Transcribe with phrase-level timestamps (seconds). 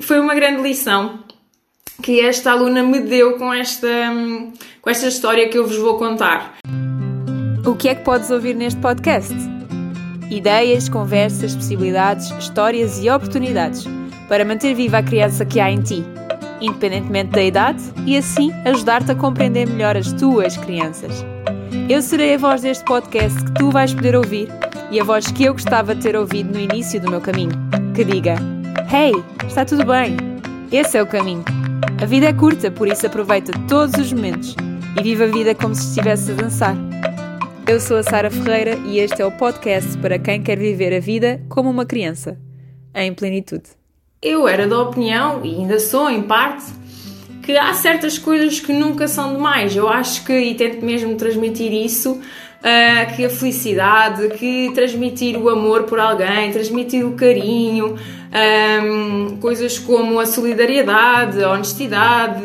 [0.00, 1.20] foi uma grande lição
[2.02, 3.88] que esta aluna me deu com esta,
[4.80, 6.54] com esta história que eu vos vou contar.
[7.66, 9.34] O que é que podes ouvir neste podcast?
[10.30, 13.84] Ideias, conversas, possibilidades, histórias e oportunidades
[14.28, 16.04] para manter viva a criança que há em ti,
[16.60, 21.24] independentemente da idade, e assim ajudar-te a compreender melhor as tuas crianças.
[21.88, 24.48] Eu serei a voz deste podcast que tu vais poder ouvir
[24.90, 27.52] e a voz que eu gostava de ter ouvido no início do meu caminho,
[27.94, 28.36] que diga:
[28.92, 29.12] Hey,
[29.46, 30.16] está tudo bem?
[30.72, 31.44] Esse é o caminho.
[32.02, 34.56] A vida é curta, por isso aproveita todos os momentos
[34.98, 36.74] e viva a vida como se estivesse a dançar.
[37.68, 40.98] Eu sou a Sara Ferreira e este é o podcast para quem quer viver a
[40.98, 42.36] vida como uma criança,
[42.92, 43.70] em plenitude.
[44.20, 46.64] Eu era da opinião, e ainda sou em parte,
[47.44, 49.76] que há certas coisas que nunca são demais.
[49.76, 52.20] Eu acho que, e tento mesmo transmitir isso,
[52.60, 57.96] uh, que a felicidade, que transmitir o amor por alguém, transmitir o carinho,
[58.32, 62.42] um, coisas como a solidariedade, a honestidade,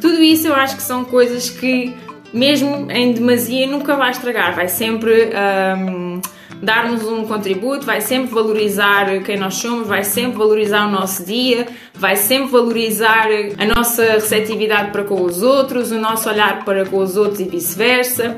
[0.00, 1.94] tudo isso eu acho que são coisas que
[2.32, 5.30] mesmo em demasia, nunca vai estragar, vai sempre
[5.78, 6.20] um,
[6.62, 11.66] dar-nos um contributo, vai sempre valorizar quem nós somos, vai sempre valorizar o nosso dia,
[11.94, 16.98] vai sempre valorizar a nossa receptividade para com os outros, o nosso olhar para com
[16.98, 18.36] os outros e vice-versa.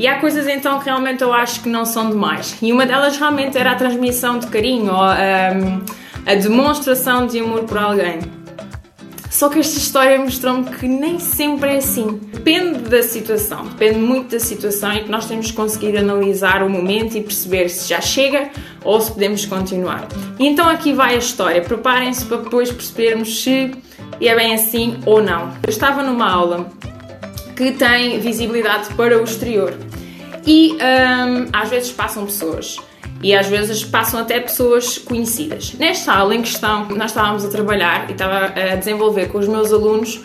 [0.00, 2.56] E há coisas então que realmente eu acho que não são demais.
[2.62, 5.84] E uma delas realmente era a transmissão de carinho, ou, um,
[6.24, 8.18] a demonstração de amor por alguém.
[9.30, 12.18] Só que esta história mostrou-me que nem sempre é assim.
[12.32, 16.70] Depende da situação, depende muito da situação e que nós temos que conseguir analisar o
[16.70, 18.48] momento e perceber se já chega
[18.82, 20.08] ou se podemos continuar.
[20.38, 21.60] E então aqui vai a história.
[21.60, 23.70] Preparem-se para depois percebermos se
[24.18, 25.52] é bem assim ou não.
[25.62, 26.70] Eu estava numa aula
[27.54, 29.74] que tem visibilidade para o exterior
[30.50, 32.76] e hum, às vezes passam pessoas
[33.22, 35.74] e às vezes passam até pessoas conhecidas.
[35.74, 39.72] Nesta aula em questão, nós estávamos a trabalhar e estava a desenvolver com os meus
[39.72, 40.20] alunos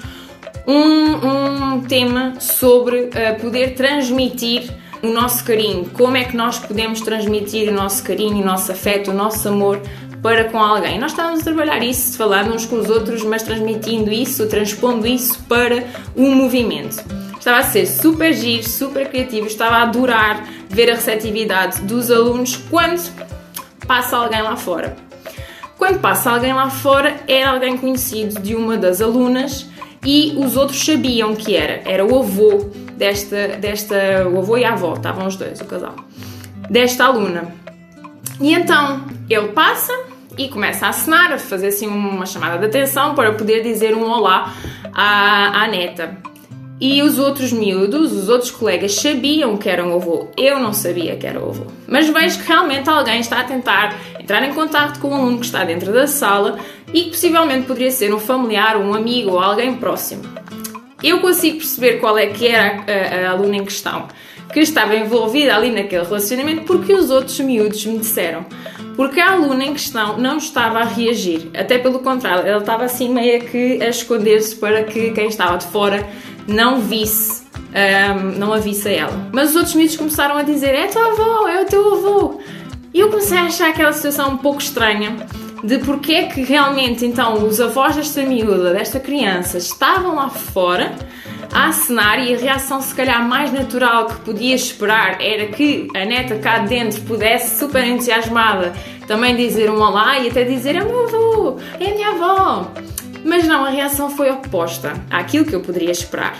[0.65, 7.01] um, um tema sobre uh, poder transmitir o nosso carinho, como é que nós podemos
[7.01, 9.79] transmitir o nosso carinho, o nosso afeto, o nosso amor
[10.23, 10.97] para com alguém.
[10.97, 15.43] Nós estávamos a trabalhar isso, falando uns com os outros, mas transmitindo isso, transpondo isso
[15.43, 15.83] para
[16.15, 17.24] o movimento.
[17.45, 22.55] Estava a ser super giro, super criativo, estava a adorar ver a receptividade dos alunos
[22.55, 22.99] quando
[23.85, 24.95] passa alguém lá fora.
[25.77, 29.69] Quando passa alguém lá fora, era alguém conhecido de uma das alunas
[30.03, 31.87] e os outros sabiam que era.
[31.87, 35.93] Era o avô desta, desta o avô e a avó, estavam os dois, o casal,
[36.67, 37.53] desta aluna.
[38.41, 39.93] E então ele passa
[40.35, 44.09] e começa a acenar, a fazer assim uma chamada de atenção para poder dizer um
[44.09, 44.51] olá
[44.91, 46.33] à, à neta.
[46.79, 50.27] E os outros miúdos, os outros colegas sabiam que era um avô.
[50.37, 51.65] Eu não sabia que era o avô.
[51.87, 55.45] Mas vejo que realmente alguém está a tentar entrar em contato com o aluno que
[55.45, 56.59] está dentro da sala
[56.93, 60.23] e que possivelmente poderia ser um familiar, um amigo ou alguém próximo.
[61.01, 64.07] Eu consigo perceber qual é que era a, a, a aluna em questão
[64.51, 68.45] que estava envolvida ali naquele relacionamento porque os outros miúdos me disseram.
[68.95, 73.13] Porque a aluna em questão não estava a reagir, até pelo contrário, ela estava assim
[73.13, 76.07] meio que a esconder-se para que quem estava de fora
[76.47, 79.29] não visse, um, não a visse a ela.
[79.31, 82.39] Mas os outros miúdos começaram a dizer: é tua avó, é o teu avô.
[82.93, 85.15] E eu comecei a achar aquela situação um pouco estranha
[85.63, 90.93] de porque é que realmente então os avós desta miúda, desta criança, estavam lá fora
[91.51, 96.05] a acenar e a reação se calhar mais natural que podia esperar era que a
[96.05, 98.73] neta cá dentro pudesse super entusiasmada
[99.07, 102.71] também dizer um olá e até dizer é meu avô, é minha avó.
[103.25, 106.39] Mas não, a reação foi oposta àquilo que eu poderia esperar.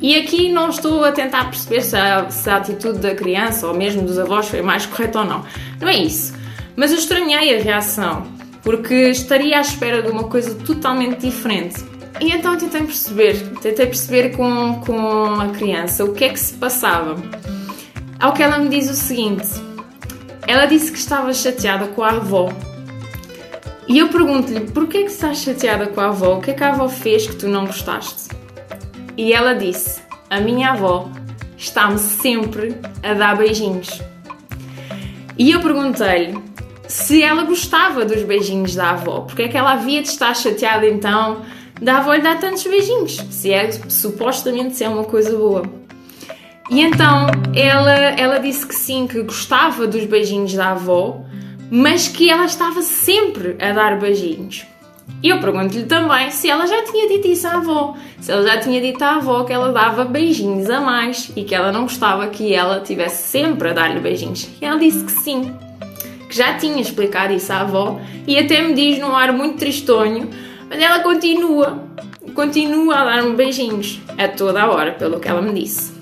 [0.00, 3.74] E aqui não estou a tentar perceber se a, se a, atitude da criança ou
[3.74, 5.44] mesmo dos avós foi mais correta ou não.
[5.78, 6.34] Não é isso.
[6.74, 8.26] Mas eu estranhei a reação,
[8.62, 11.84] porque estaria à espera de uma coisa totalmente diferente.
[12.20, 16.54] E então tentei perceber, tentei perceber com, com a criança o que é que se
[16.54, 17.16] passava.
[18.18, 19.46] Ao que ela me diz o seguinte:
[20.46, 22.48] ela disse que estava chateada com a avó
[23.88, 26.36] e eu pergunto-lhe, porquê que estás chateada com a avó?
[26.36, 28.28] O que é que a avó fez que tu não gostaste?
[29.16, 31.10] E ela disse, a minha avó
[31.56, 34.02] está-me sempre a dar beijinhos.
[35.38, 36.38] E eu perguntei-lhe
[36.86, 40.86] se ela gostava dos beijinhos da avó, porque é que ela havia de estar chateada
[40.86, 41.42] então
[41.80, 45.62] da avó lhe dar tantos beijinhos, se é supostamente se é uma coisa boa.
[46.70, 51.24] E então ela, ela disse que sim, que gostava dos beijinhos da avó,
[51.70, 54.66] mas que ela estava sempre a dar beijinhos.
[55.22, 58.58] E eu pergunto-lhe também se ela já tinha dito isso à avó, se ela já
[58.58, 62.28] tinha dito à avó que ela dava beijinhos a mais e que ela não gostava
[62.28, 64.48] que ela tivesse sempre a dar-lhe beijinhos.
[64.60, 65.56] E ela disse que sim,
[66.28, 70.28] que já tinha explicado isso à avó e até me diz num ar muito tristonho:
[70.68, 71.82] Mas ela continua,
[72.34, 75.98] continua a dar-me beijinhos a toda a hora, pelo que ela me disse.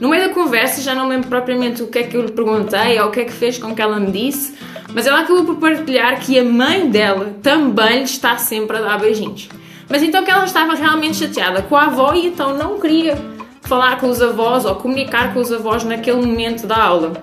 [0.00, 3.00] No meio da conversa, já não lembro propriamente o que é que eu lhe perguntei
[3.00, 4.54] ou o que é que fez com que ela me disse,
[4.92, 8.98] mas ela acabou por partilhar que a mãe dela também lhe está sempre a dar
[8.98, 9.48] beijinhos.
[9.88, 13.16] Mas então que ela estava realmente chateada com a avó e então não queria
[13.62, 17.22] falar com os avós ou comunicar com os avós naquele momento da aula.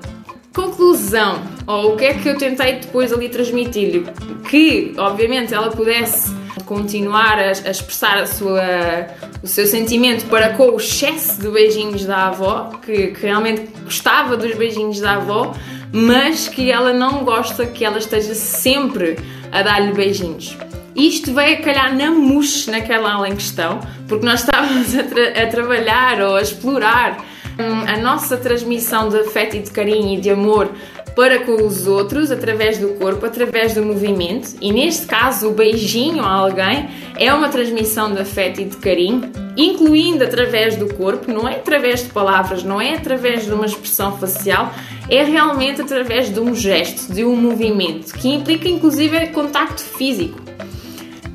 [0.53, 4.05] Conclusão, ou o que é que eu tentei depois ali transmitir-lhe?
[4.49, 6.33] Que, obviamente, ela pudesse
[6.65, 9.07] continuar a, a expressar a sua,
[9.41, 14.35] o seu sentimento para com o excesso de beijinhos da avó, que, que realmente gostava
[14.35, 15.53] dos beijinhos da avó,
[15.91, 19.17] mas que ela não gosta que ela esteja sempre
[19.51, 20.57] a dar-lhe beijinhos.
[20.95, 25.43] Isto veio a calhar na mousse naquela aula em questão, porque nós estávamos a, tra
[25.43, 27.17] a trabalhar ou a explorar
[27.59, 30.71] hum, a nossa transmissão de afeto e de carinho e de amor
[31.15, 36.23] para com os outros através do corpo, através do movimento, e neste caso o beijinho
[36.23, 41.47] a alguém é uma transmissão de afeto e de carinho, incluindo através do corpo, não
[41.47, 44.73] é através de palavras, não é através de uma expressão facial,
[45.09, 50.44] é realmente através de um gesto, de um movimento, que implica inclusive contacto físico.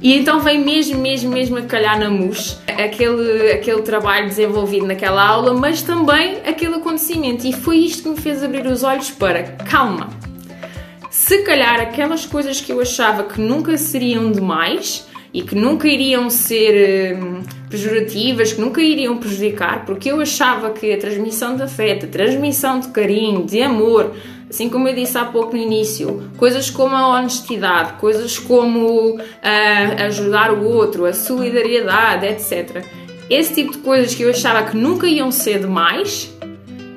[0.00, 5.26] E então vem mesmo, mesmo, mesmo a calhar na mousse aquele, aquele trabalho desenvolvido naquela
[5.26, 7.47] aula, mas também aquele acontecimento.
[7.47, 10.08] E foi isto que me fez abrir os olhos para calma.
[11.11, 16.28] Se calhar aquelas coisas que eu achava que nunca seriam demais e que nunca iriam
[16.28, 22.06] ser hum, pejorativas, que nunca iriam prejudicar, porque eu achava que a transmissão de afeto,
[22.06, 24.12] a transmissão de carinho, de amor,
[24.50, 29.20] Assim como eu disse há pouco no início, coisas como a honestidade, coisas como uh,
[30.06, 32.84] ajudar o outro, a solidariedade, etc.
[33.30, 36.36] Esse tipo de coisas que eu achava que nunca iam ser demais,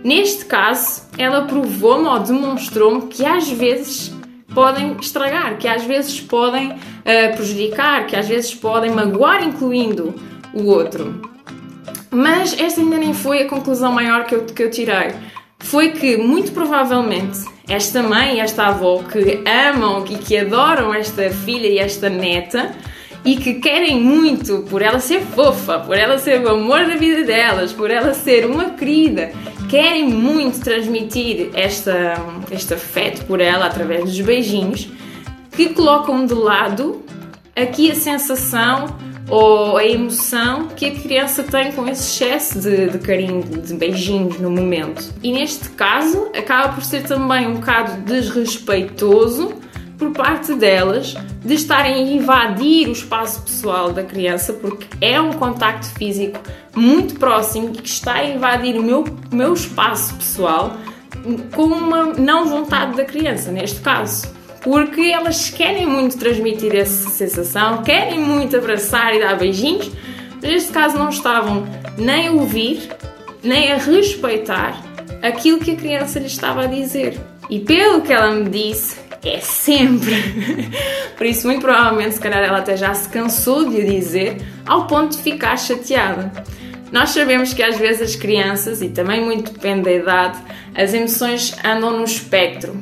[0.04, 4.12] neste caso, ela provou-me ou demonstrou-me que às vezes
[4.54, 10.14] podem estragar, que às vezes podem uh, prejudicar, que às vezes podem magoar, incluindo
[10.54, 11.22] o outro.
[12.12, 15.14] Mas esta ainda nem foi a conclusão maior que eu, que eu tirei
[15.60, 21.30] foi que, muito provavelmente, esta mãe e esta avó que amam e que adoram esta
[21.30, 22.76] filha e esta neta
[23.26, 27.24] e que querem muito por ela ser fofa, por ela ser o amor da vida
[27.24, 29.32] delas, por ela ser uma querida,
[29.70, 32.16] querem muito transmitir esta,
[32.52, 34.90] este afeto por ela através dos beijinhos,
[35.52, 37.04] que colocam de lado
[37.56, 38.98] aqui a sensação
[39.30, 44.40] ou a emoção que a criança tem com esse excesso de, de, carinho, de beijinhos
[44.40, 45.14] no momento.
[45.24, 49.63] E neste caso, acaba por ser também um bocado desrespeitoso
[50.04, 55.34] por parte delas de estarem a invadir o espaço pessoal da criança, porque é um
[55.34, 56.40] contacto físico
[56.76, 60.78] muito próximo que está a invadir o meu, meu espaço pessoal
[61.56, 64.34] com uma não vontade da criança, neste caso
[64.64, 69.92] porque elas querem muito transmitir essa sensação, querem muito abraçar e dar beijinhos,
[70.42, 71.68] mas neste caso não estavam
[71.98, 72.90] nem a ouvir,
[73.44, 74.82] nem a respeitar
[75.22, 77.20] aquilo que a criança lhe estava a dizer.
[77.50, 78.98] E pelo que ela me disse,
[79.30, 80.16] é sempre.
[81.16, 84.88] Por isso, muito provavelmente, se calhar ela até já se cansou de o dizer, ao
[84.88, 86.32] ponto de ficar chateada.
[86.92, 90.38] Nós sabemos que às vezes as crianças, e também muito depende da idade,
[90.76, 92.76] as emoções andam no espectro.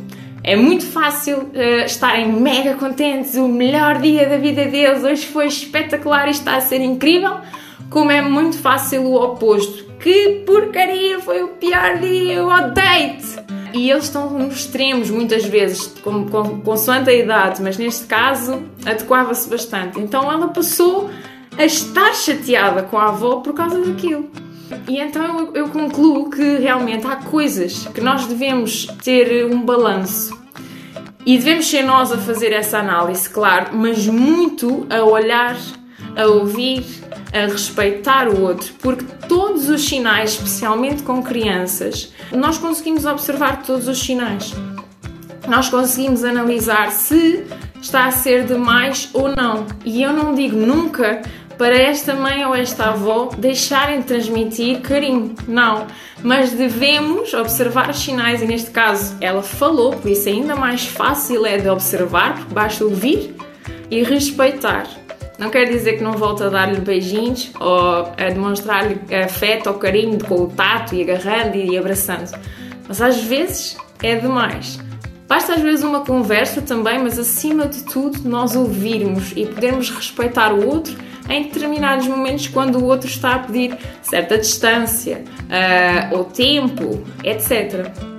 [0.44, 5.46] É muito fácil uh, estarem mega contentes, o melhor dia da vida deles, hoje foi
[5.46, 7.38] espetacular e está a ser incrível,
[7.90, 9.92] como é muito fácil o oposto.
[10.00, 13.61] Que porcaria, foi o pior dia, eu odeio-te!
[13.74, 18.64] E eles estão nos extremos muitas vezes, com, com, consoante a idade, mas neste caso
[18.86, 20.00] adequava-se bastante.
[20.00, 21.10] Então ela passou
[21.58, 24.30] a estar chateada com a avó por causa daquilo.
[24.88, 30.40] E então eu, eu concluo que realmente há coisas que nós devemos ter um balanço.
[31.26, 35.56] E devemos ser nós a fazer essa análise, claro, mas muito a olhar,
[36.16, 36.84] a ouvir,
[37.34, 43.88] a respeitar o outro, porque todos os sinais, especialmente com crianças, nós conseguimos observar todos
[43.88, 44.54] os sinais.
[45.48, 47.46] Nós conseguimos analisar se
[47.82, 49.66] está a ser demais ou não.
[49.84, 51.22] E eu não digo nunca
[51.58, 55.36] para esta mãe ou esta avó deixarem de transmitir carinho.
[55.48, 55.88] Não.
[56.24, 61.46] Mas devemos observar os sinais, e neste caso ela falou, por isso ainda mais fácil
[61.46, 63.36] é de observar, porque basta ouvir
[63.90, 64.88] e respeitar.
[65.42, 70.24] Não quer dizer que não volte a dar-lhe beijinhos ou a demonstrar-lhe afeto ou carinho
[70.24, 72.30] com o tato e agarrando e abraçando.
[72.88, 74.80] Mas às vezes é demais.
[75.28, 80.54] Basta às vezes uma conversa também, mas acima de tudo nós ouvirmos e podermos respeitar
[80.54, 80.96] o outro
[81.28, 88.11] em determinados momentos quando o outro está a pedir certa distância uh, ou tempo, etc.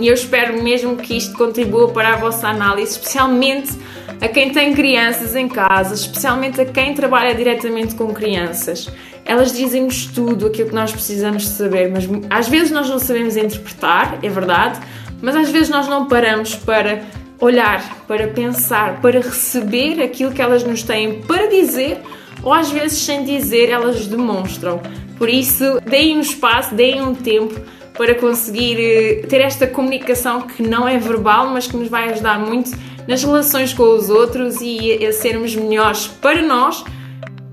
[0.00, 3.72] E eu espero mesmo que isto contribua para a vossa análise, especialmente
[4.20, 8.88] a quem tem crianças em casa, especialmente a quem trabalha diretamente com crianças.
[9.24, 13.36] Elas dizem-nos tudo aquilo que nós precisamos de saber, mas às vezes nós não sabemos
[13.36, 14.80] interpretar, é verdade,
[15.20, 17.02] mas às vezes nós não paramos para
[17.40, 22.00] olhar, para pensar, para receber aquilo que elas nos têm para dizer
[22.42, 24.80] ou às vezes sem dizer elas demonstram.
[25.16, 27.60] Por isso, deem um espaço, deem um tempo
[27.98, 32.38] para conseguir eh, ter esta comunicação que não é verbal, mas que nos vai ajudar
[32.38, 32.70] muito
[33.08, 36.84] nas relações com os outros e a sermos melhores para nós,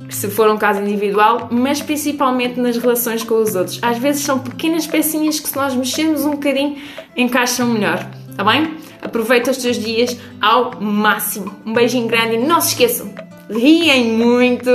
[0.07, 3.79] se for um caso individual, mas principalmente nas relações com os outros.
[3.81, 6.77] Às vezes são pequenas pecinhas que, se nós mexermos um bocadinho,
[7.17, 8.77] encaixam melhor, tá bem?
[9.01, 11.55] Aproveita os teus dias ao máximo.
[11.65, 13.11] Um beijinho grande e não se esqueçam,
[13.49, 14.69] riem muito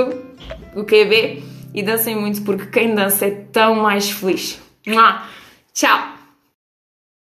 [0.75, 4.59] o QB e dancem muito porque quem dança é tão mais feliz.
[5.81, 6.20] Tchau!